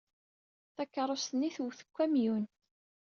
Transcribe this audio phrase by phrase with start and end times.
[0.75, 2.45] Takeṛṛust-nni twet deg ukamyun.